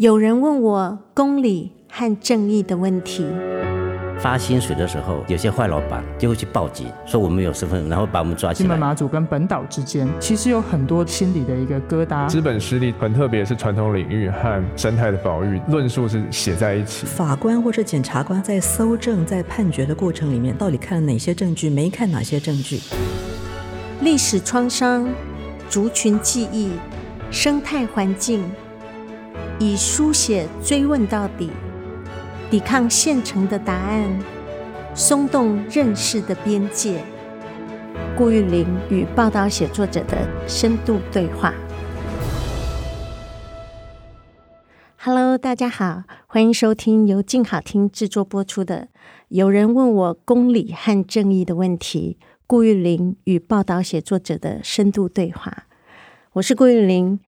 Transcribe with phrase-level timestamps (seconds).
[0.00, 3.26] 有人问我公理和正义的问题。
[4.18, 8.66] 发薪水的时候，有些坏老板就会去报警，说我们有身份，然后把我们抓起来。
[8.66, 12.26] 金门马祖跟本岛之间，其实有很多心理的一个疙瘩。
[12.30, 17.04] 资本实力很特别，是传统领域和生态的保育论述是写在一起。
[17.04, 22.80] 法官或者检察官在搜证、在判决的过程里面，到底看了哪些证据，没看哪些证据？
[24.00, 25.06] 历史创伤、
[25.68, 26.70] 族群记忆、
[27.30, 28.42] 生态环境，
[29.62, 31.50] 以书写追问到底。
[32.50, 34.08] 抵抗现成的答案，
[34.94, 37.04] 松动认识的边界。
[38.16, 41.52] 顾玉玲与报道写作者的深度对话。
[44.96, 48.84] Hello，大家好，欢迎收听由静好听制作播出的
[49.28, 52.16] 《有人问我公理和正义的问题》。
[52.46, 55.66] 顾玉玲与报道写作者的深度对话。
[56.32, 57.20] 我是顾玉玲。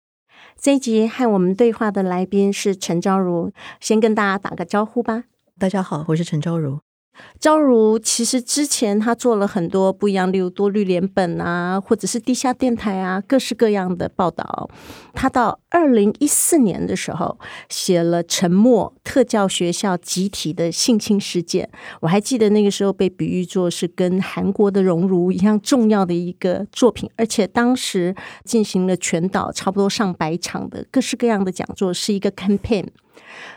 [0.62, 5.24] 这一集和我们对话的来宾是陈昭如，先跟大家打个招呼吧。
[5.58, 6.78] 大家好，我是陈昭如。
[7.38, 14.70] 昭如其实之前他做了很多不一样，例如多绿联本啊，或者是地下电台啊，各式各样的报道。
[15.12, 21.68] 他到二零一四年的时候写了《沉默：特教学校集体的性侵事件》，
[22.00, 32.86] 我还记得那个时候被比喻作是跟韩国的荣辱一样重要的一个作品，而且当时进行了全岛差不多上百场的各式各样的讲座，是一个 campaign。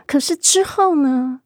[0.06, 1.42] 可是之后呢？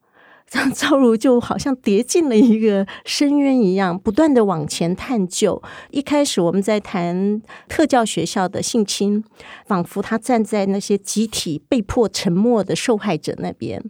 [0.49, 5.61] 张 昭如就好像跌进了一个深渊一样，不断的往前探究。
[5.91, 9.23] 一开始我们在谈特教学校的性侵，
[9.65, 13.83] 仿佛他站在那些集体被迫沉默的受害者那边。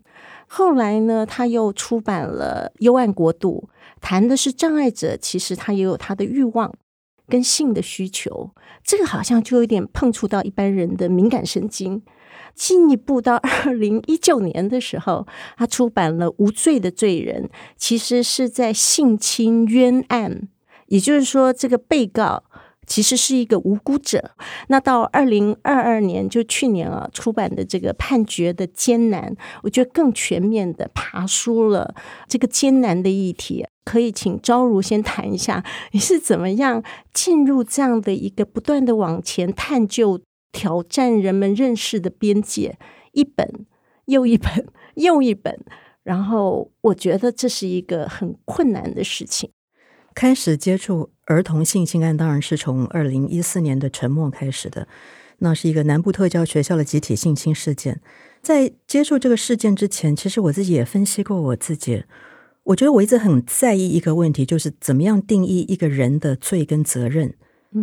[0.47, 3.69] 后来呢，他又出版了《幽暗国度》，
[4.01, 6.73] 谈的是障碍者，其实他也有他的欲望
[7.27, 8.49] 跟性的需求。
[8.83, 12.01] 这个好像就有点碰触到一般人的敏感神经。
[12.55, 15.25] 进一步到二零一九年的时候，
[15.57, 17.43] 他出版了《无罪的罪人》，
[17.77, 20.47] 其实是在性侵冤案，
[20.87, 22.43] 也就是说，这个被告
[22.85, 24.31] 其实是一个无辜者。
[24.67, 31.93] 那到二零二二年，就去年啊，出版的这个判决的艰难，我觉得更全面的爬梳了
[32.27, 33.65] 这个艰难的议题。
[33.85, 35.63] 可以请昭如先谈一下，
[35.93, 40.19] 你是怎么样进入这样的一个不断的往前探究？
[40.51, 42.77] 挑战人们认识的边界，
[43.11, 43.65] 一本
[44.05, 45.59] 又一本又一本，
[46.03, 49.51] 然后我觉得这是一个很困难的事情。
[50.15, 54.87] 开始接触儿童性侵案，当然是从二零一四年的沉默开始的。
[55.41, 58.01] 那是一个南部特教学校的集体性侵事件。
[58.41, 62.03] 在接触这个事件之前，其实我自己也分析过我自己。
[62.63, 67.35] 我觉得我一直很在意一个问题，就是怎么样定义一个人的罪跟责任。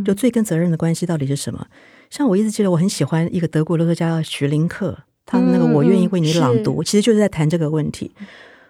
[0.04, 1.66] 就罪跟责任的关系到底是什么？
[2.10, 8.12] 像我一直记得，我很喜欢一个德国的作家徐林克，他那个《我愿意为你朗读》，其实就是在谈这个问题。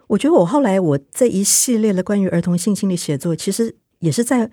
[0.08, 4.50] 我觉得我后来我这一系列的关于儿童性侵的写作，其实也是在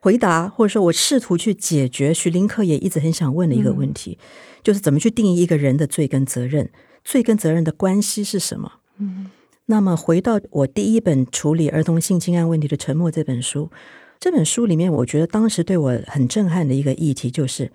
[0.00, 4.18] 回答，或者说我试图去解决徐林克也一直很想问的一个问题，
[4.62, 6.70] 就是怎么去定义一个人的罪跟责任？
[7.04, 8.72] 罪跟责任的关系是什么？
[8.98, 9.30] 嗯，
[9.66, 13.70] 那么回到我第一本处理儿童性侵案问题的《沉默》这本书，
[14.18, 17.70] 这本书里面，我觉得当时对我很震撼的一个议题就是。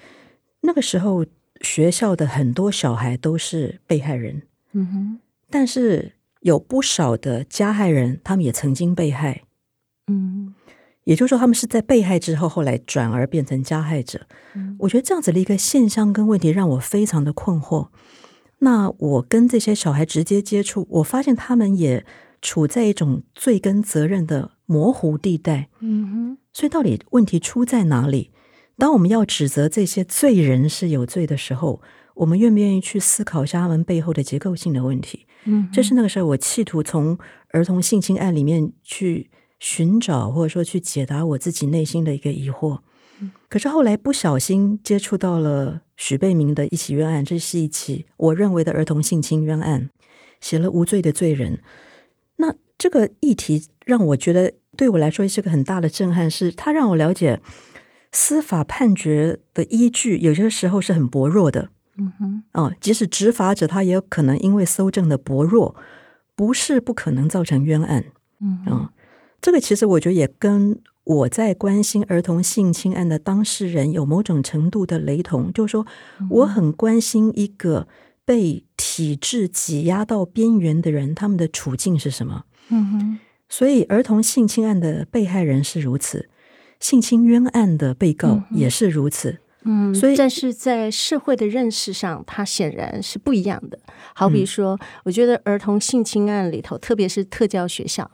[0.62, 1.26] 那个时候，
[1.62, 9.44] 学校的很多小孩都是被害人，嗯哼，但是有不少的加害人，他们也曾经被害，
[10.08, 10.54] 嗯，
[11.04, 14.28] 也就是说，他们是在被害之后，后来转而变成加害者。
[14.56, 17.90] 嗯，我觉得这样子的一个现象跟问题让我非常的困惑。
[18.60, 22.06] 那我跟这些小孩直接接触，我发现他们也
[22.42, 28.32] 处在一种罪跟责任的模糊地带，嗯哼，所以到底问题出在哪里？
[28.82, 31.80] 当我们要指责这些罪人是有罪的时候，
[32.16, 35.28] 我们愿不愿意去思考一下他们背后的结构性的问题？
[35.44, 37.16] 嗯，这是那个时候我企图从
[37.50, 42.80] 儿童性侵案里面去寻找，或者说去解答我自己内心的一个疑惑。
[43.48, 49.92] 可是后来不小心接触到了许贝明的一起冤案，这是一起我认为的儿童性侵冤案，
[50.40, 51.58] 写了《无罪的罪人》。
[52.38, 57.40] 那这个议题让我觉得对我来说是个很大的震撼，是它让我了解。
[58.12, 65.76] 司法判决的依据有些时候是很薄弱的，嗯哼，啊，即使执法者他也有可能因为搜证的薄弱，
[66.36, 68.06] 不是不可能造成冤案，
[68.42, 68.92] 嗯啊，
[69.42, 75.88] 这个其实我觉得也跟我在关心儿童性侵案的当事人有某种程度的雷同，就是说
[76.30, 77.88] 我很关心一个
[78.26, 86.30] 被体制挤压到边缘的人，他们的处境是什么，嗯哼，所以儿童性侵案的被害人是如此。
[86.82, 93.80] 性侵冤案的被告也是如此，嗯，所以但是在社会的认识上，它显然是不一样的。
[94.16, 98.10] 好比说，嗯、我觉得儿童性侵案里头，特别是特教学校，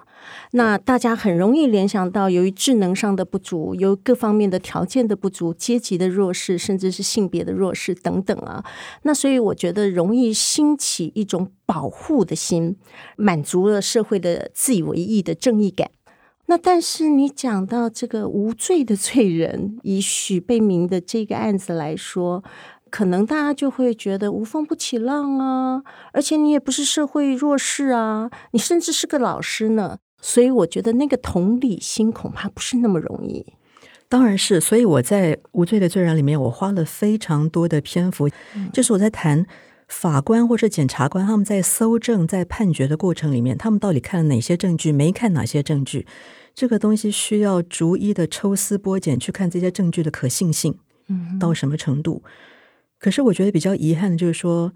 [0.51, 8.63] 那大家很容易联想到，由于智能上的不足，由各方面的条件的不足，阶级的弱势，甚至是性别的弱势等等啊。
[9.03, 12.75] 那所以我觉得容易兴起一种保护的心，
[13.15, 15.89] 满足了社会的自以为意的正义感。
[16.47, 22.43] 那但是你讲到这个无罪的罪人，以许贝明的这个案子来说，
[22.89, 25.83] 可能大家就会觉得无风不起浪啊，
[26.13, 33.45] 而且你也不是社会弱势啊，你甚至是个老师呢，所以我觉得那个同理心恐怕不是那么容易。
[34.09, 39.45] 当然是，所以我在《无罪的罪人》里面，我花了非常多的篇幅，嗯、就是我在谈
[39.87, 46.05] 法官或者检察官他们在搜证、在判决的过程里面，他们到底看了哪些证据，没看哪些证据。
[46.53, 52.23] 这个东西需要逐一的抽丝剥茧去看这些证据的可信性，嗯到什么程度？
[52.99, 54.73] 可是我觉得比较遗憾的就是说，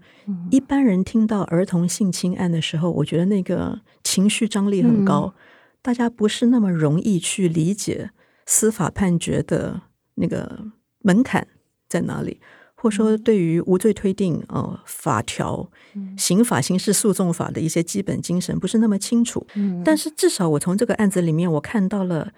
[0.50, 5.34] 一般人听到儿童性侵案的时候，我觉得那个情绪张力很高，
[5.82, 8.10] 大家不是那么容易去理解
[8.46, 9.82] 司法判决的
[10.14, 10.66] 那个
[11.00, 11.48] 门槛
[11.88, 12.40] 在哪里。
[12.82, 15.70] 或者说，对于无罪推定，呃，法条、
[16.18, 19.46] 刑法、刑事诉讼法的一些基本精神不是那么清楚。
[19.54, 22.32] 嗯，但是至少我从这个案子里面，我看到了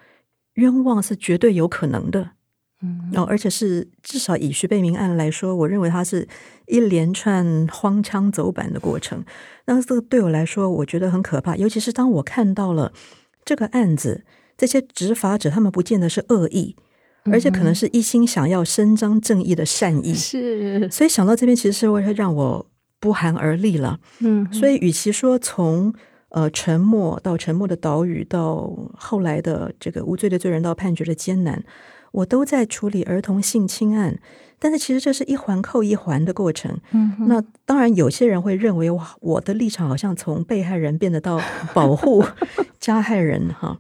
[0.57, 2.33] 冤枉是绝对有可能的。
[2.83, 6.29] 嗯，哦，而且是至少以徐贝明案来说，我认为它是
[6.67, 9.25] 一连串荒腔走板的过程。
[9.65, 11.57] 那这个对我来说，我觉得很可怕。
[11.57, 12.93] 尤其是当我看到了
[13.47, 14.27] 这个案子，
[14.59, 16.77] 这些执法者他们不见得是恶意。
[17.33, 22.67] 而且可能是一心想要伸张正义的善意，是，所以想到这边，其实是会让我
[23.01, 23.99] 不寒而栗了。
[24.21, 25.95] 嗯，所以与其说从
[26.29, 31.65] 呃沉默到沉默的岛屿，到后来的这个无罪的罪人到判决的艰难，
[32.13, 34.19] 我都在处理儿童性侵案，
[34.59, 36.79] 但是其实这是一环扣一环的过程。
[36.93, 41.41] 嗯，那当然有些人会认为，哇，我的立场好像从被害人变得到
[41.73, 42.23] 保护
[42.79, 43.79] 加害人哈，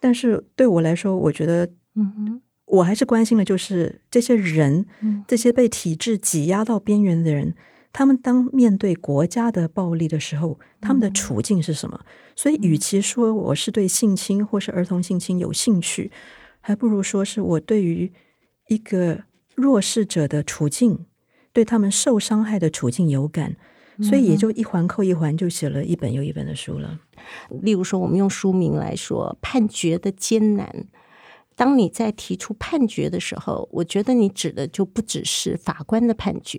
[0.00, 2.42] 但是对我来说，我觉得，嗯哼。
[2.70, 4.86] 我还是关心的，就是这些人，
[5.26, 7.54] 这些被体制挤压到边缘的人，
[7.92, 12.00] 他们当面对国家的暴力的时候，他们的处境是什么？
[12.36, 16.12] 所以，与其说我是对性侵或是儿童性侵有兴趣，
[16.60, 18.12] 还不如说是我对于
[18.68, 19.24] 一个
[19.56, 21.06] 弱势者的处境，
[21.52, 23.56] 对他们受伤害的处境有感，
[24.00, 27.00] 所以也就一环扣一环，就写了一本又一本的书了。
[27.62, 30.66] 例如说，我们用书名来说，《判决的艰难》。
[31.56, 36.58] 当你在提出判决的时候，我觉得你指的就不只是法官的判决，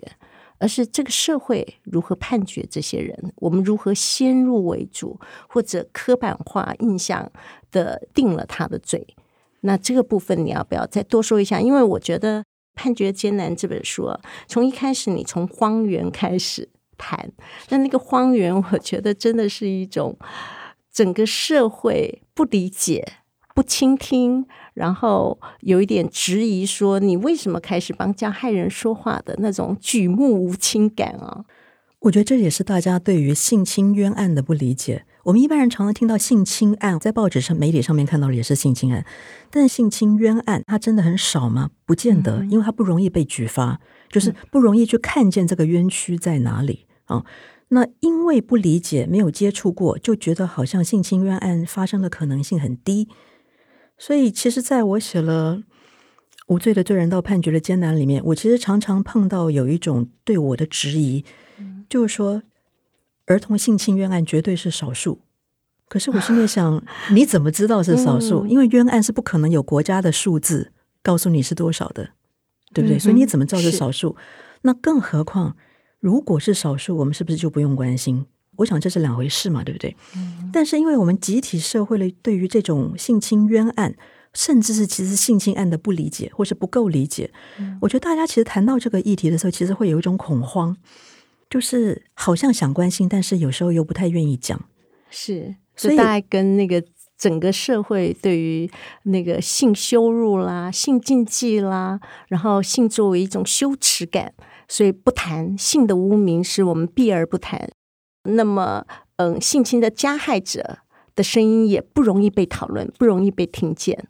[0.59, 7.31] 而是这个社会如何判决这些人，我们如何先入为主或者刻板化印象
[7.71, 9.15] 的定了他的罪。
[9.61, 11.59] 那这个部分你要不要再多说一下？
[11.59, 12.41] 因为我觉得
[12.75, 14.07] 《判决艰难》这本书，
[14.47, 17.31] 从一开始你从荒原开始谈，
[17.69, 20.15] 那那个荒原，我觉得真的是一种
[20.91, 23.13] 整个社会不理解、
[23.55, 24.47] 不倾听。
[24.73, 31.45] 然后有一点质疑，说你为什么开始帮加害人说话的那种举目无亲感啊？
[31.99, 35.05] 我觉得这也是大家对于性侵冤案的不理解。
[35.25, 39.05] 我们一般人常常听到性侵案，在报纸上、媒体上面看到的也是性侵案，
[39.51, 41.69] 但是性侵冤案它真的很少吗？
[41.85, 43.79] 不见得，因为它不容易被举发，
[44.09, 47.23] 就是不容易去看见这个冤屈在哪里啊。
[47.67, 53.07] 那因为不理解、没有接触过，就觉得好像性侵冤案发生的可能性很低。
[54.01, 55.57] 所以，其实在我写了
[56.47, 61.23] 《无罪的罪人到判决的艰难》里面，我其实常常碰到有一种对我的质疑，
[61.87, 62.41] 就是说
[63.27, 65.19] 儿童性侵冤案绝对是少数。
[65.87, 68.47] 可是我心里想，你怎么知道是少数？
[68.47, 70.71] 因为冤案是不可能有国家的数字
[71.03, 72.09] 告诉你是多少的，
[72.73, 72.97] 对不对？
[72.97, 74.15] 所以你怎么知道是少数？
[74.63, 75.55] 那更何况，
[75.99, 78.25] 如果是少数，我们是不是就不用关心？
[78.61, 79.95] 我想这是两回事嘛，对不对？
[80.15, 80.49] 嗯。
[80.53, 83.93] 但是因为我们集体社会的对于这种性侵冤案，
[84.33, 90.75] 甚至是其实性侵案的不理解或是不够理解，嗯，我觉得大家其实谈到这个议题的时候，其实会有一种恐慌，
[91.49, 94.59] 就是好像想关心，但是有时候又不太愿意讲。
[95.09, 96.81] 是，所以大概跟那个
[97.17, 98.71] 整个社会对于
[99.03, 101.99] 那个性羞辱啦、性禁忌啦，
[102.29, 104.33] 然后性作为一种羞耻感，
[104.67, 107.69] 所以不谈性的污名，是我们避而不谈。
[108.23, 108.85] 那么，
[109.15, 110.79] 嗯，性侵的加害者
[111.15, 114.07] 的声音也不容易被讨论，不容易被听见。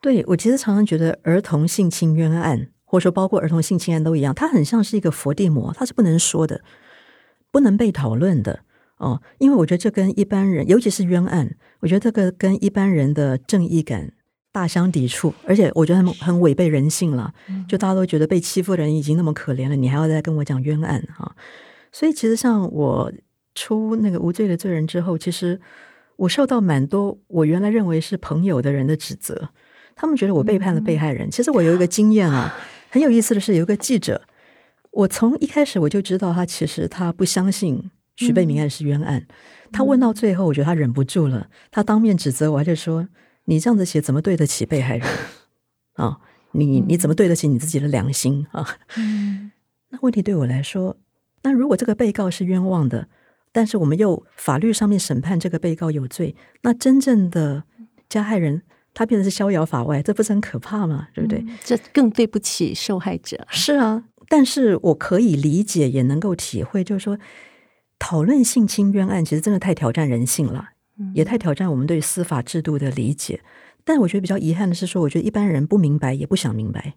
[0.00, 6.62] 对，我其实常常觉得，儿童性侵冤案，或者说包括儿童性侵案都一样，它很像是一个佛地魔，它是不能说的，
[7.50, 8.60] 不能被讨论的
[8.98, 9.22] 哦。
[9.38, 14.12] 因为我觉得这跟一般人，尤其是冤案，我觉得这个跟一般人的正义感
[14.52, 17.32] 大相抵触，而且我觉得很很违背人性了。
[17.66, 21.34] 就大家都觉得被欺负的人已经那么可怜了，你还要再跟我讲冤案哈。
[21.94, 23.12] 所以其实像我
[23.54, 25.60] 出那个无罪的罪人之后，其实
[26.16, 29.50] 我受到蛮多我原来认为是朋友的人的指责，
[29.94, 31.30] 他们觉得我背叛了被害人。
[31.30, 32.52] 其实我有一个经验啊，
[32.90, 34.20] 很有意思的是，有一个记者，
[34.90, 39.24] 我从一开始我就知道他其实他不相信徐贝明案是冤案。
[39.70, 43.08] 他问到最后，我觉得他忍不住了，他当面指责我，他就说
[43.46, 45.08] ：“你这样子写怎么对得起被害人
[45.94, 46.18] 啊？
[46.50, 48.66] 你你怎么对得起你自己的良心啊？
[49.90, 50.96] ”那问题对我来说，
[51.44, 53.06] 那如果这个被告是冤枉的，
[53.52, 57.62] 但是我们又法律上面审判这个被告有罪，那真正的
[58.08, 61.06] 加害人他变成是逍遥法外，这不是很可怕吗？
[61.14, 61.46] 对不对？
[61.62, 63.46] 这更对不起受害者。
[63.50, 67.16] 是啊，但是我可以理解，也能够体会，就是说。
[67.96, 70.70] 讨论性侵冤案，其实真的太挑战人性了，
[71.14, 73.40] 也太挑战我们对司法制度的理解。
[73.82, 76.96] 但我觉得比较遗憾的是说，我觉得一般人不明白，也不想明白。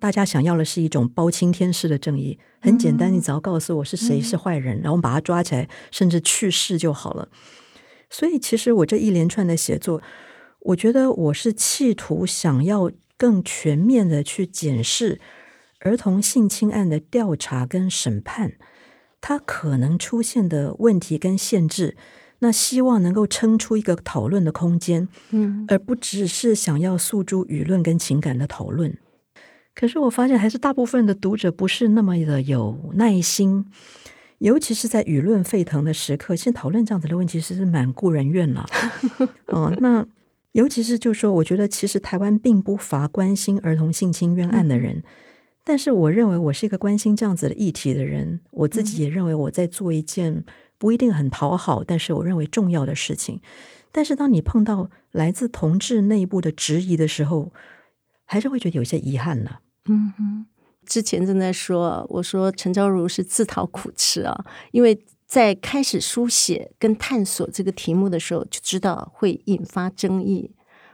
[0.00, 7.28] 大家想要的是一种包青天式的正义，很简单，你只要告诉我是谁是坏人，然后我们把他抓起来，甚至去世就好了。
[8.08, 10.02] 所以，其实我这一连串的写作，
[10.60, 15.20] 我觉得我是企图想要更全面的去检视
[15.80, 18.54] 儿童性侵案的调查跟审判。
[19.20, 21.94] 它可能出现的问题跟限制，
[22.38, 28.96] 那希望能够撑出一个讨论的空间，嗯，而不只是想要诉诸舆论跟情感的讨论。
[29.80, 33.64] 可是我发现，还是大部分的读者不是那么的有耐心，
[34.36, 38.66] 尤其是在舆论沸腾的时刻，现在讨论这样子的问题，其实是蛮顾人怨了。
[39.46, 40.06] 哦， 那
[40.52, 44.96] 尤其是就是说，我觉得其实台湾并不乏关心儿童性侵冤案的人。
[44.96, 45.02] 嗯
[45.64, 50.44] 但是我认为我是一个关心这样子的议题的人，我自己也认为我在做一件
[50.76, 53.40] 不一定很讨好，但是我认为重要的事情。
[53.92, 57.52] 但是当你碰到来自同志内部的质疑的时候，
[58.26, 59.58] 还是会觉得有些遗憾呢。
[59.86, 60.46] 嗯哼，
[60.86, 70.50] 之前正在说，我说陈昭如是自讨苦吃啊，因为在开始书写跟探索这个题目的时候，就知道会引发争议。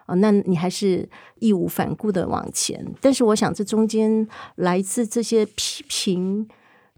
[0.07, 1.09] 啊，那你还是
[1.41, 2.95] 义无反顾的往前。
[3.01, 6.49] 但是我想，这中间来自这些批评，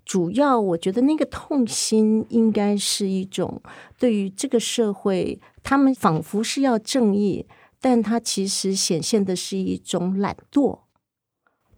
[0.05, 3.63] 主要我觉得那个痛心，应该是一种
[3.99, 7.47] 对于这个社会，他们仿佛是要正义，
[7.81, 10.81] 但他其实显现的是一种懒惰。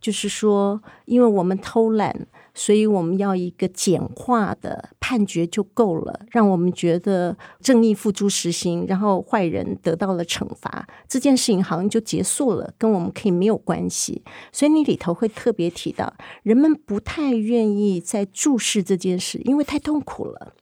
[0.01, 14.23] 就是说，因为我们偷懒，所以我们要一个简化的判决就够了，让我们觉得正义付诸实行，然后坏人得到了惩罚，这件事情好像就结束了，跟我们可以没有关系。
[14.51, 20.55] 所以你里头会特别提到，人们不太愿意再注视这件事，因为太痛苦了。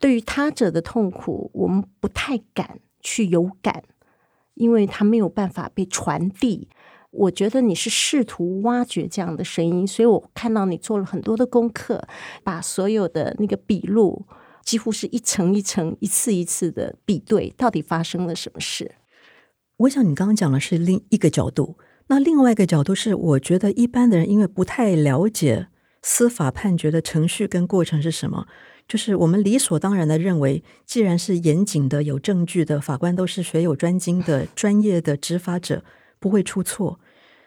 [0.00, 3.84] 对于他者的痛苦，我们不太敢去有感，
[4.54, 6.68] 因为他没有办法被传递。
[7.10, 12.06] 我觉得你是试图挖掘这样的声音，所以我看到你做了很多的功课，
[12.44, 14.26] 把所有的那个笔录，
[14.64, 18.92] 几乎是一层一层、一次一次的比对，到底发生了什么事？
[19.78, 21.76] 我想你刚刚讲的是另一个角度，
[22.06, 25.66] 那另外一个角度是，我觉得一般的人因为不太了解
[26.02, 28.46] 司法判决的程序跟过程是什么，
[28.86, 35.82] 就是我们理所当然的认为，既然是严谨的、有证据的，法官都是学有专精的、专业的执法者。
[36.20, 37.00] 不会出错，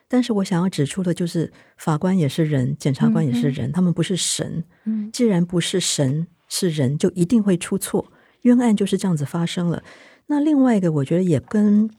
[0.09, 4.65] 但是我想要指出的就是，法官也是人，检察官也是人，嗯、他们不是神。
[5.13, 8.11] 既然不是神，是人，就一定会出错。
[8.41, 9.83] 冤案就是这样子发生了。
[10.27, 11.89] 那另外一个，我觉得也跟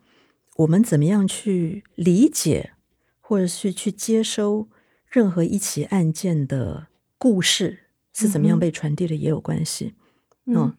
[0.56, 2.72] 我们怎么样去理解，
[3.20, 4.68] 或者是去接收
[5.08, 9.94] 任何一起案件的故事是怎么样被传递的也有关系。
[10.46, 10.76] 嗯，嗯，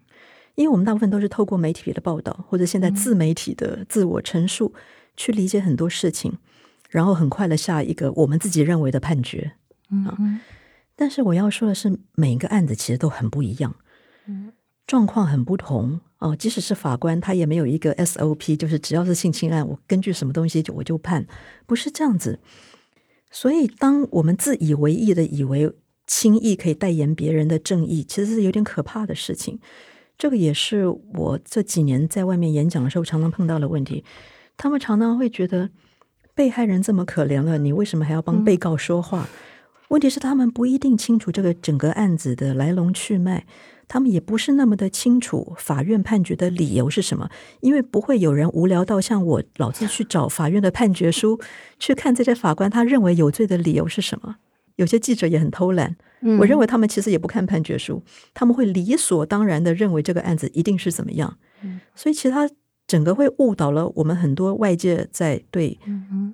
[0.56, 4.74] 因为我们大部分都是透过媒体的报道，或者现在自媒体的自我陈述。
[5.18, 6.38] 去理解很多事情，
[6.90, 9.54] 然后很快的下一个我们自己认为的判决。
[9.90, 10.40] 嗯，嗯，
[10.96, 13.76] 但是我要说的是，每一个案子其实都很不一样，
[14.28, 14.52] 嗯，
[14.88, 16.36] 状况很不同哦。
[16.36, 21.28] 即使是法官，他也没有一个 SOP，就是只要是性侵案，我根据什么东西就我就判，
[21.66, 22.40] 不是这样子。
[23.30, 25.72] 所以，当我们自以为意的以为
[26.08, 29.60] 轻易可以代言别人的正义，其实是有点可怕的事情。
[30.18, 34.06] 这个也是我这几年在外面演讲的时候常常碰到的问题。
[34.58, 35.70] 他们常常会觉得
[36.34, 39.28] 被害人这么可怜了，你为什么还要帮被告说话？
[39.90, 43.46] 问题是他们不一定清楚这个整个案子的来龙去脉，
[43.88, 47.30] 他们也不是那么的清楚法院判决的理由是什么。
[47.60, 51.40] 因为不会有人无聊到像我老是去找法院的判决书
[51.78, 54.38] 去看这些法官他认为有罪的理由是什么。
[54.78, 55.96] 有些记者也很偷懒，
[56.40, 61.38] 我认为他们其实也不看判决书，他们会理所当然的认为这个案子一定是怎么样。
[61.94, 62.50] 所以其他。
[62.88, 65.80] 整个会误导了我们很多外界在对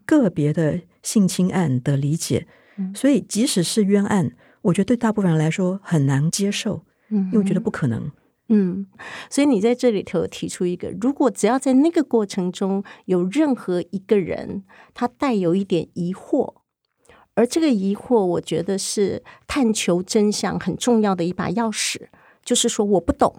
[0.05, 2.48] 个别的性侵案的理解。
[2.96, 4.31] 所以，即使是冤案，
[4.63, 8.12] 我觉得对大部分人来说很难接受，因为我觉得不可能。
[8.48, 8.88] 嗯，
[9.29, 16.55] 所以你在这里头提出一个，如果只要在那个过程中有任何一个人他带有一点疑惑，
[17.36, 22.08] 而这个疑惑，我觉得是探求真相很重要的一把钥匙，
[22.43, 23.34] 就是说我不懂。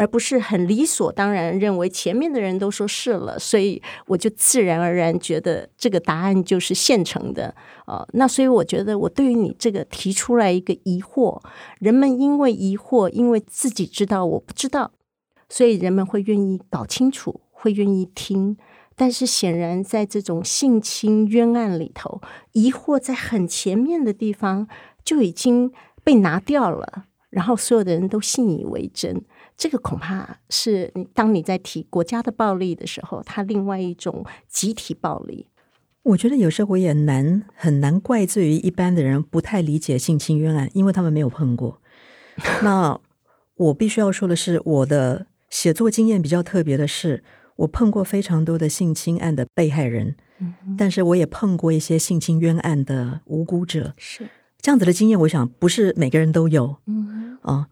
[0.00, 7.54] 而不是很理所当然认为前面的人都说是了，所以我就自然而然觉得这个答案就是现成的
[7.84, 8.02] 啊。
[8.14, 11.42] 那所以我觉得，我对于你这个提出来一个疑惑，
[11.80, 14.92] 人们因为疑惑，因为自己知道我不知道，
[15.50, 18.56] 所以人们会愿意搞清楚，会愿意听。
[18.96, 24.66] 但是显然，在这种性侵冤案里头，疑惑在很前面的地方
[25.04, 25.70] 就已经
[26.02, 29.22] 被拿掉了，然后所有的人都信以为真。
[29.60, 35.48] 这个恐怕是你当你在提国家的暴力的时候，它另外一种集体暴力。
[36.02, 41.78] 我觉得有时候我也难很难怪罪于一般的人不太理解性侵冤案，因为他们没有碰过。
[42.62, 42.98] 那
[43.56, 47.22] 我必须要说的是，我的写作经验比较特别的是，
[47.56, 53.92] 我碰过非常多的性侵案的被害人，嗯、但是我也碰过一些性侵冤案的无辜者。
[53.98, 54.26] 是
[54.62, 56.78] 这样子的经验，我想不是每个人都有。
[56.86, 57.68] 嗯啊，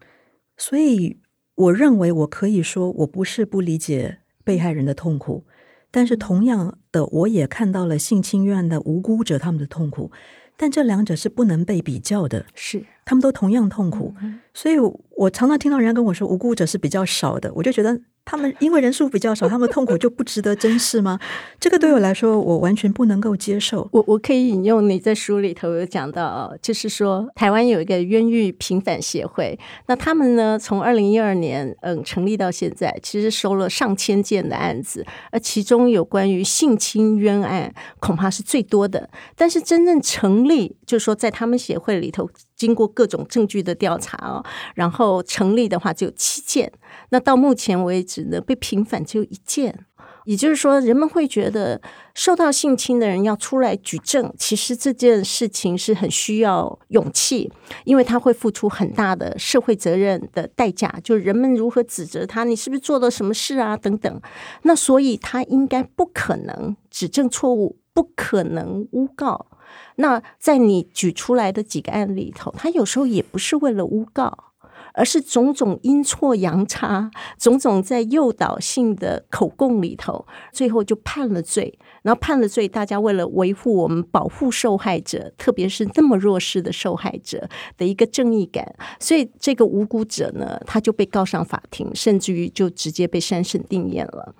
[0.55, 1.17] 所以。
[1.59, 5.43] 我认为我可以说，我不是不理解被害人的痛苦，
[5.91, 10.09] 但是同样的，我也看到了性侵案的无辜者他们的痛苦，
[10.55, 12.85] 但这两者是不能被比较的，是。
[13.03, 14.13] 他们都同样痛苦，
[14.53, 14.75] 所以
[15.17, 17.99] 我常常听到人家跟我说无辜者是比较少的，我就觉得。
[18.29, 21.19] 他们因为人数比较少， 他们的痛苦就不值得珍视吗？
[21.59, 23.89] 这个对我来说，我完全不能够接受。
[23.91, 29.57] 我我可以引用你在书里头有讲到，就是说台湾有一个冤狱平反协会，
[29.87, 39.09] 那他们呢，从二零一二年嗯成立到现在，其实收了上千件的案子，而其中有关于性侵冤案恐怕是最多的。
[39.35, 42.29] 但是真正成立，就是说在他们协会里头。
[42.59, 46.71] 经过各种证据的调查哦，然后成立的话只有七件，
[47.09, 49.85] 那到目前为止呢，被平反只有一件。
[50.25, 51.81] 也就是说，人们会觉得
[52.13, 57.51] 受到性侵的人要出来举证，其实这件事情是很需要勇气，
[57.85, 64.21] 因为他会付出很大的社会责任的代价，就是人们如何指责他，你是不是做了什么事啊等等。
[64.63, 69.47] 那所以他应该不可能指证错误，不可能诬告。
[69.95, 74.45] 那在你举出来的几个案里头，他有时候也不是为了诬告，
[74.93, 81.77] 而是种种阴错阳差，种种在诱导性的口供里头，最后就判了罪。
[82.01, 94.33] 然后判了罪，大家为了维护我们保护受害者，特别是那么弱势的受害者的一个正义感，所以这个无辜者呢，他就被告上法庭，甚至于就直接被三审定谳了。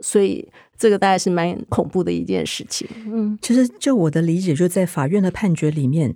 [0.00, 0.48] 所以。
[0.78, 2.86] 这个大概是蛮恐怖的一件事情。
[3.06, 6.14] 嗯，其实就我的理解，就在法院的判决里面，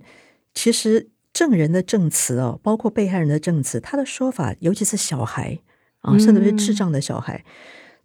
[0.53, 5.57] 其实证人的证词哦，包括被害人的证词，他的说法，尤其是小孩
[6.01, 7.51] 啊，甚至是智障的小孩，嗯、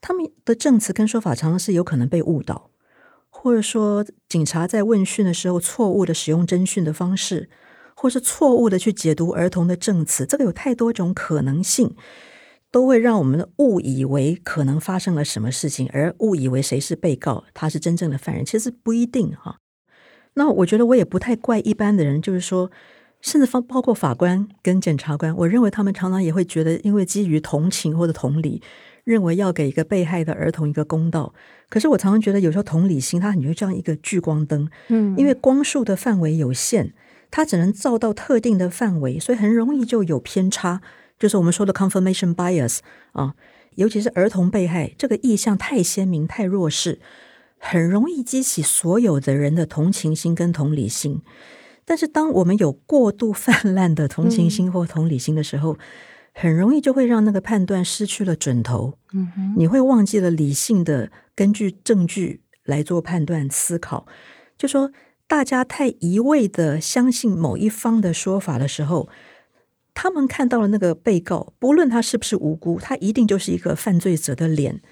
[0.01, 2.71] 他们的证词跟说法常常是有可能被误导，
[3.29, 7.51] 或者说警察在问讯的时候错误的使用侦讯的方式，
[7.95, 11.95] 或是错误的去解读儿童的证词，这个有太多种可能性。
[12.70, 18.44] 都会让我们误以为可能发生了什么事情，而误以为谁是被告，他是真正的犯人。
[18.44, 19.59] 其实不一定哈。
[20.35, 22.70] 那我觉得我也不太怪一般的人，就是说，
[23.22, 28.61] 甚至包括法官跟检察官，我认为他们常常也会觉得，因为基于同情或者同理，
[29.05, 31.33] 认为要给一个被害的儿童一个公道。
[31.70, 36.92] 可是我常常觉得，有时候同理心它很像一个聚光灯，嗯，因为光束的范围有限，
[37.31, 40.83] 它只能照到特定的范围，所以很容易就有偏差。
[41.18, 42.81] 就是我们说的 confirmation bias
[43.12, 43.35] 啊，
[43.76, 47.00] 尤其是儿童被害，这个意向太鲜明、太弱势，
[47.59, 51.22] 很容易激起所有的人的同情心跟同理心。
[51.87, 55.79] 但是，当我们有过度泛滥的同情心或同理心的时候，嗯、
[56.35, 58.98] 很容易就会让那个判断失去了准头。
[59.12, 64.07] 嗯哼，你会忘记了理性的根据证据来做判断思考。
[64.59, 64.90] 就说
[65.26, 69.09] 大家太一味的相信某一方的说法的时候。
[69.97, 74.83] 他们看到了那个被告，不论他是不是无辜，他一定就是一个犯罪者的脸。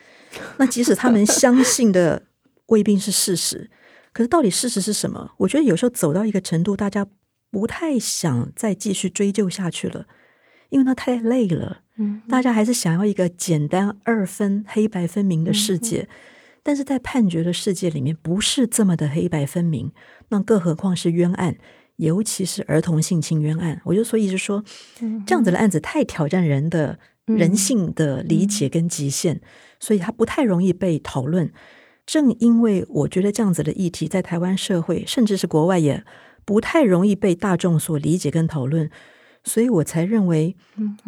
[0.56, 2.22] 那即使他们相信的
[2.68, 3.70] 未必是事实，
[4.14, 5.32] 可是到底事实是什么？
[5.36, 7.06] 我觉得有时候走到一个程度，大家
[7.50, 10.06] 不太想再继续追究下去了，
[10.70, 11.82] 因为那太累了。
[11.98, 16.08] 嗯，大家还是想要一个简单二分黑白分明的世界，
[16.62, 19.92] 但是在判决的世界里面，不是这么的黑白分明。
[20.30, 21.58] 那更何况是冤案。
[21.96, 24.64] 尤其是儿童性侵冤案，我就所以是说，
[25.26, 29.40] 这样子的案子太挑战人的人性的理解跟极限，
[29.78, 31.52] 所以它不太容易被讨论。
[32.04, 36.04] 正因为我觉得这样子的议题在台湾社会，甚至是国外也
[36.44, 38.90] 不太容易被大众所理解跟讨论，
[39.42, 40.54] 所以我才认为，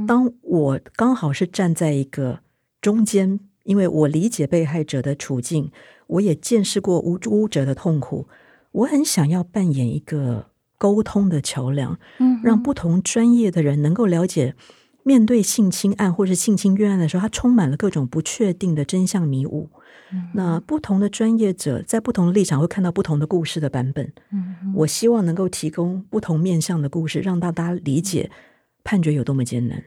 [0.06, 2.40] 当我刚好是站在一个
[2.80, 5.70] 中间，因为我理解被害者的处境，
[6.06, 8.26] 我也见识过无辜者的痛苦，
[8.72, 10.46] 我很想要扮演一个
[10.78, 11.98] 沟通的桥梁，
[12.42, 14.54] 让不同专业的人能够了解。
[15.02, 19.70] 面对性侵案或是性侵冤案的时候，它充满了各种不确定的真相迷雾。
[20.12, 24.12] 嗯、那不同的专业者在不同的立场会看到不同的故事的版本。
[24.32, 28.32] 嗯、我希望能够提供不同面向的故事，让大家理解
[28.82, 29.80] 判决有多么艰难。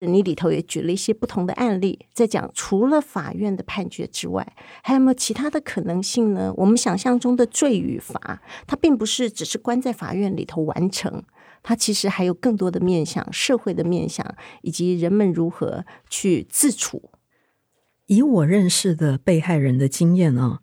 [0.00, 6.52] 你里头也举了一些不同的案例，在讲除了法院的判决之外，还有没有其他的可能性呢？
[6.56, 11.22] 我们想象中的罪与罚，它并不是只是关在法院里头完成。
[11.62, 17.10] 它其实还有更多的面向，社会的面向，以及人们如何去自处。
[18.06, 20.60] 以我认识的被害人的经验啊，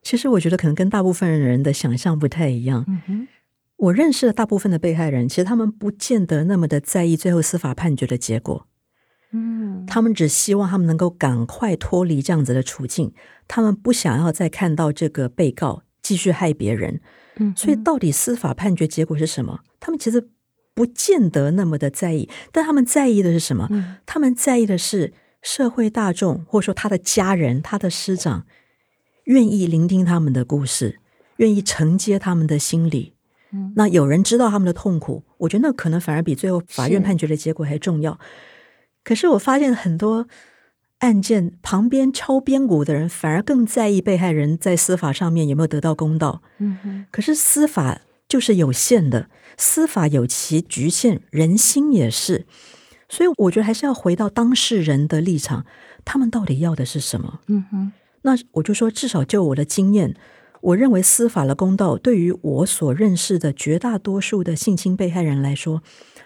[0.00, 2.86] 其实我觉得可能跟大部分人的想象不太一样。
[2.88, 3.28] 嗯哼，
[3.76, 8.66] 我认识的大部分的被害人，其实他们不见得那么的在意最后司法判决的结果。
[9.32, 13.12] 嗯，他们只希望他们能够赶快脱离这样子的处境，
[13.46, 17.00] 他们不想要再看到这个被告继续害别人。
[17.36, 19.60] 嗯，所以到底司法判决结果是什么？
[19.78, 20.28] 他们其实
[20.74, 23.68] 不见得那么的在意，但他们在意的是什么？
[23.70, 28.46] 嗯，他们在意的是社会大众，或者说他的家人、他的师长，
[29.24, 30.98] 愿意聆听他们的故事，
[31.36, 33.14] 愿意承接他们的心理。
[33.52, 38.18] 嗯，那有人知道他们的痛苦，我觉得那可能反而比最后法院判决的结果还重要。
[39.00, 39.04] 是。
[39.04, 40.26] 可是我发现很多
[40.98, 46.42] 案件旁边敲边鼓的人，反而更在意被害人在司法上面有没有得到公道。
[46.58, 48.00] 嗯哼，可是司法。
[48.30, 52.46] 就是有限的，司法有其局限，人心也是，
[53.08, 55.66] 所以我觉得还是要回到当事人的立场，
[56.04, 57.40] 他们到底要的是什么？
[57.48, 60.14] 嗯哼，那我就说，至少就我的经验，
[60.60, 65.82] 我认为司法的公道对于我所认识的绝大多数的性侵被害人来说，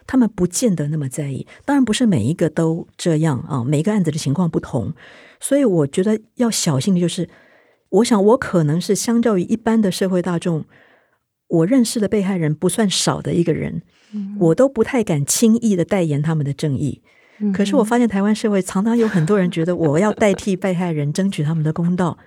[0.07, 1.47] 他们不见得那么在意。
[1.65, 4.93] 当然不是每一个都这样啊，每一个案子的情况不同，
[5.41, 7.29] 所以我觉得要小心的就是，
[7.91, 10.65] 我想我可能是相较于一般的社会大众。
[11.47, 13.83] 我认识的被害人不算少的一个人，
[14.41, 17.03] 我都不太敢轻易的代言他们的正义。
[17.53, 22.19] 可是我发现台湾社会常常有很多人觉得我要代替被害人争取他们的公道。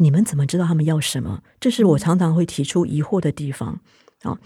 [0.00, 1.42] 你们怎么知道他们要什么？
[1.60, 3.80] 这是我常常会提出疑惑的地方
[4.22, 4.38] 啊。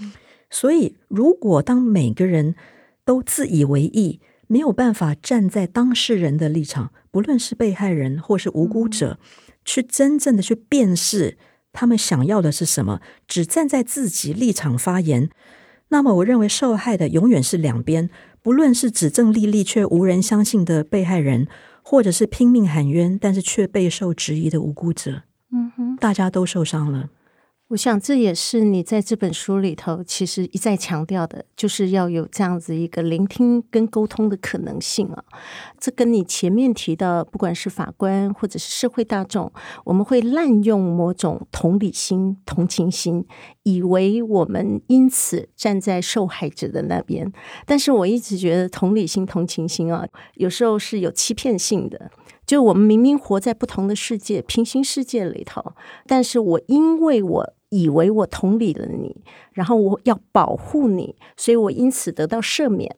[0.50, 2.56] 所以，如果当每个人
[3.04, 9.20] 都自以为意，没有办法站在当事人的立场，不论是被害人或是无辜者，
[9.64, 11.38] 去真正的去辨识。
[11.72, 13.00] 他们想要的是什么？
[13.28, 15.30] 只站在自己立场发言，
[15.90, 18.10] 那么我认为受害的永远是两边，
[18.42, 21.46] 不论是指证历历却无人相信的被害人，
[21.82, 25.22] 或者是拼命喊冤但是却备受质疑的无辜者。
[25.52, 27.10] 嗯哼，大家都受伤了。
[27.70, 35.22] 我想这也是你在这本书里头其实一再强调的，就是要有这样子一个聆听跟沟通的可能性啊。
[35.78, 39.52] 这跟你前面提到，不管是法官或者是社会大众，
[39.84, 43.24] 我们会滥用某种同理心、同情心，
[43.62, 47.32] 以为我们因此站在受害者的那边。
[47.66, 50.04] 但是我一直觉得同理心、同情心啊，
[50.34, 52.10] 有时候是有欺骗性的。
[52.44, 55.74] 就我们明明活在不同的世界、平行世界里头，
[56.08, 57.54] 但是我因为我。
[57.70, 59.16] 以为我同理了你，
[59.52, 62.94] 然后我要保护你，所以我因此得到赦免。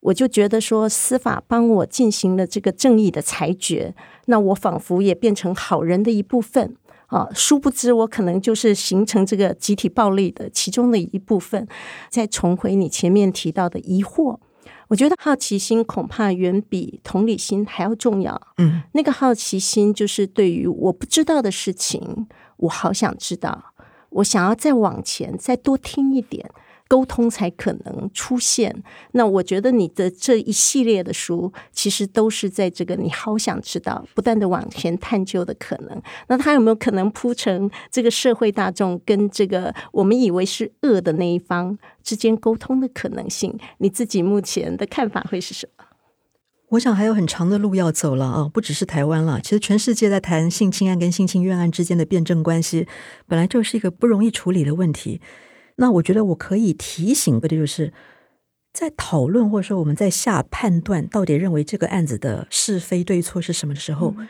[0.00, 6.76] 我就觉得说，司法帮我进行了这个正义的裁决，那我仿佛也变成好人的一部分
[7.06, 7.28] 啊。
[7.34, 11.66] 殊不知，我可能就是形成这个集体暴力的其中的一部分。
[12.08, 14.38] 再重回你前面提到的疑惑，
[14.86, 18.40] 我觉得好奇心恐怕远比同理心还要重要。
[18.58, 22.28] 嗯，那个好奇心就是对于我不知道的事情，
[22.58, 23.74] 我好想知道。
[24.10, 26.50] 我想要再往前，再多听一点，
[26.88, 28.82] 沟通才可能出现。
[29.12, 36.02] 那我觉得你的这一系列的书，其实都是在这个你好想知道，不断的往前探究的可能。
[36.28, 43.58] 那它有没有可能铺成这个社会大众跟这个我们以为是恶的那一方之间沟通的可能性？
[43.78, 45.84] 你自己目前的看法会是什么？
[46.70, 48.50] 我想还有很长的路要走了啊！
[48.52, 52.86] 不只是台湾了，其实全世界在谈性侵案跟性侵冤案之间的辩证关系，
[53.26, 55.20] 本来就是一个不容易处理的问题。
[55.76, 57.94] 那我觉得我可以提醒的，就是
[58.72, 64.28] 在讨论或者说我们在下判断，到底认为这个案子的是非对错是什么的时候，嗯、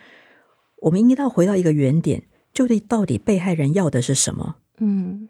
[0.82, 2.22] 我们应该要回到一个原点，
[2.52, 4.56] 就对到底被害人要的是什么？
[4.78, 5.28] 嗯，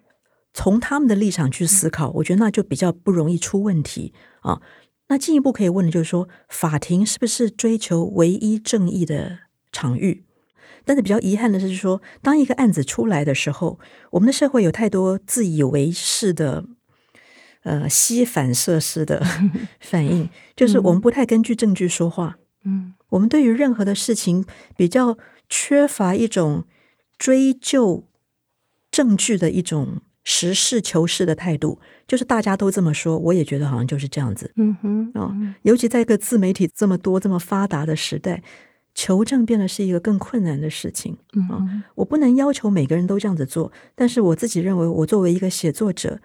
[0.52, 4.60] 从他们的立场去思考，我觉得那就比较不容易出问题啊。
[5.08, 9.38] 那进一步可以问的就是说，法庭是不是追求唯一正义的
[9.72, 10.24] 场域？
[10.84, 13.78] 但是比较遗憾的是说，当一个案子出来的时候，
[14.12, 16.64] 我们的社会有太多自以为是的，
[17.62, 19.22] 呃，吸反射式的
[19.80, 22.38] 反应，就是我们不太根据证据说话。
[22.64, 24.44] 嗯，我们对于任何的事情
[24.76, 25.16] 比较
[25.48, 26.64] 缺乏一种
[27.16, 28.06] 追究
[28.90, 30.02] 证据的一种。
[30.30, 34.52] 实事求是的态度，就是大家都这么说，我也觉得好像就是这样子。
[34.56, 38.42] 嗯哼，哦，尤其在一个自媒体这么多、这么发达的时代，
[38.94, 41.16] 求证变得是一个更困难的事情。
[41.32, 46.20] 嗯、哦，我不能要求每个人都这样子做，但是我自己认为，我作为一个写作者，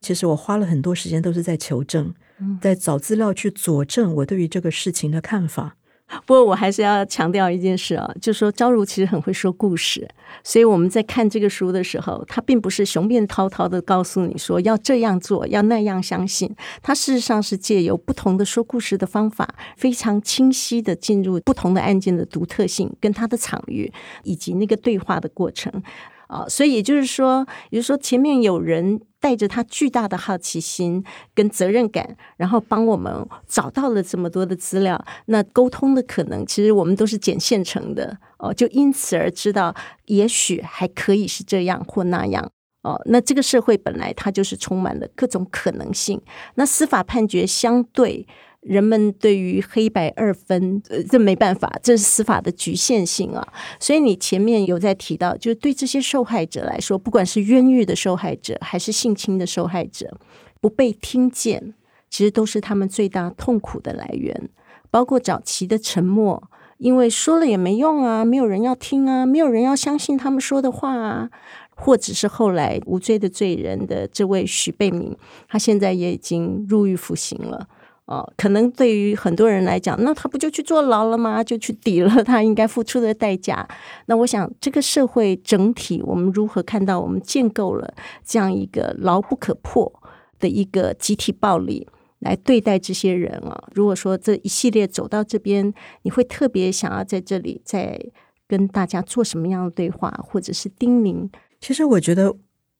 [0.00, 2.12] 其实我花了很多时间都是在求证，
[2.60, 5.76] 在找资料去佐证我对于这个事情的看法。
[6.24, 10.08] 不过我还是要强调一件事啊，就是说昭如其实很会说故事，
[10.44, 23.92] 所以我们在看这个书的时候，他并不是雄辩滔滔的告诉你说要这样做，要那样相信，他事实上是借由不同的说故事的方法，非常清晰的进入不同的案件的独特性，跟他的场域
[24.22, 25.82] 以及那个对话的过程。
[26.28, 33.12] 啊、所以也就是说，也就是说，前面有人带着他巨大的好奇心跟责任感，然后帮我们
[33.48, 35.04] 找到了这么多的资料。
[35.24, 42.48] 那沟通的可能，其实我们都是捡现成的哦，就因此而知道，也许还可以是这样或那样
[42.84, 43.02] 哦。
[43.06, 46.22] 那这个社会本来它就是充满了各种可能性。
[46.54, 48.28] 那司法判决相对。
[48.66, 53.46] 人们对于黑白二分，呃，这没办法，这是司法的局限性啊。
[53.78, 60.18] 所以你前面有在提到，就是对这些受害者来说，不管是冤狱的受害者，还是性侵的受害者，
[60.60, 61.74] 不被听见，
[62.10, 64.50] 其实都是他们最大痛苦的来源。
[64.90, 66.42] 包括早期的沉默，
[66.78, 71.30] 因为说了也没用啊，没有人要听啊，没有人要相信他们说的话啊。
[71.78, 75.14] 或者是后来无罪的罪人的这位许贝明，
[75.46, 77.68] 他现在也已经入狱服刑了。
[78.06, 81.42] 哦，可能对于很多人来讲，那他不就去坐牢了吗？
[81.42, 83.66] 就去抵了他应该付出的代价。
[84.06, 87.92] 那我想，这个社会整体，我们如何看到我们建构了
[88.24, 89.92] 这样一个牢不可破
[90.38, 91.88] 的一个集体暴力
[92.20, 93.68] 来对待这些人啊？
[93.74, 98.00] 如果说这一系列走到这边，你会特别想要在这里再
[98.46, 101.28] 跟大家做什么样的对话，或者是叮咛？
[101.60, 102.36] 其实我觉得，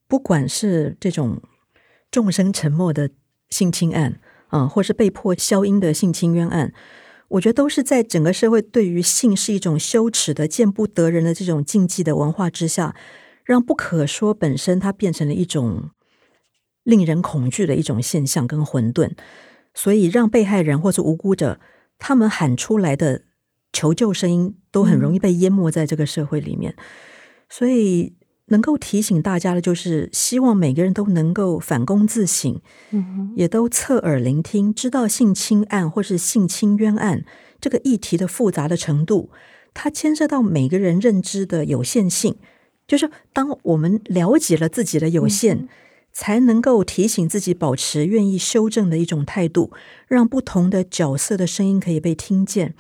[0.07, 1.43] 不管是这种
[2.13, 3.11] 众生沉默的
[3.51, 4.21] 性侵案。
[4.49, 6.73] 啊，或是被迫消音的性侵冤案，
[7.29, 12.95] 我觉得都是在整个社会对于性是一种羞耻的、见不得人的这种禁忌的文化之下，
[13.45, 15.91] 让不可说本身它变成了一种
[16.85, 19.13] 令人恐惧的一种现象跟混沌，
[19.75, 21.61] 所以让被害人或是无辜者
[21.99, 23.23] 他们喊出来的
[23.73, 26.75] 求救声音都很容易被淹没在这个社会里面，
[27.49, 28.15] 所以。
[28.49, 37.25] 能够提醒大家的，就是希望每个人都能够反躬自省，嗯，也都侧耳聆听，知道性侵案或是性侵冤案
[37.61, 39.31] 这个议题的复杂的程度，
[39.75, 42.37] 它牵涉到每个人认知的有限性。
[42.87, 45.69] 就是当我们了解了自己的有限，嗯、
[46.13, 49.73] 才能够提醒自己保持愿意修正的一种态度，
[50.07, 52.77] 让不同的角色的声音可以被听见。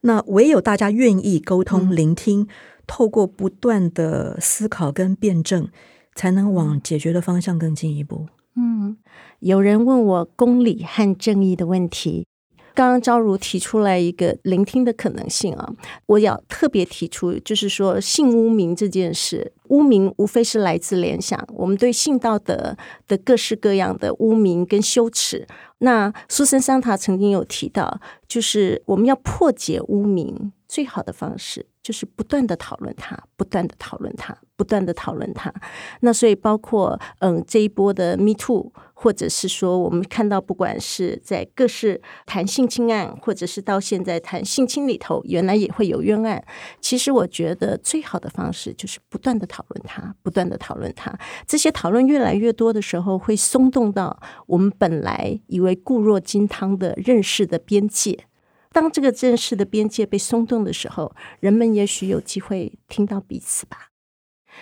[0.00, 2.48] 那唯有大家愿意沟通、聆听。
[2.90, 5.68] 嗯透过不断的思考跟辩证，
[6.16, 8.26] 才能往解决的方向更进一步。
[8.56, 8.96] 嗯，
[9.38, 12.26] 有人问我公理和正义的问题。
[12.74, 15.72] 刚刚昭如提出来一个聆听的可能性啊，
[16.06, 22.76] 我要特别提出，就是说性污名这件事，污名无非是来自联想，我们对性道德
[23.06, 25.46] 的各式各样的污名跟羞耻。
[25.78, 31.66] 那苏珊·桑塔曾经有提到，就是我们要破解污名，最好的方式。
[31.82, 35.52] 就是不断的讨论它，不断的讨论它，不断的讨论它。
[36.00, 46.44] 那所以包括嗯这一波的 Me Too，或者是说我们看到不管是在各式谈性侵案，或者是到现在谈性侵里头，原来也会有冤案。
[46.80, 51.18] 其实我觉得最好的方式就是不断的讨论它，不断的讨论它。
[51.46, 58.26] 这些讨论越来越多的时候，会松动到我们本来以为固若金汤的认识的边界。
[58.72, 63.90] 当这个正式的边界被松动的时候，人们也许有机会听到彼此吧。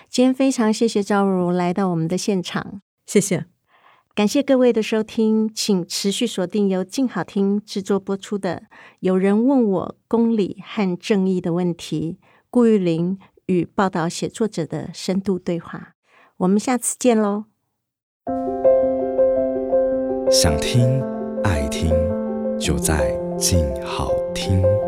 [0.09, 3.47] 今天非常谢谢赵如来到我们的现场，谢谢，
[4.15, 8.63] 感谢各位的收听，请持续锁定由静好听制作播出的
[9.01, 12.19] 《有人问我公理和正义的问题》，
[12.49, 15.95] 顾玉玲与报道写作者的深度对话。
[16.39, 17.45] 我们下次见喽！
[20.31, 21.03] 想听
[21.43, 21.91] 爱听，
[22.59, 23.28] 就在。
[23.39, 24.88] 静好听。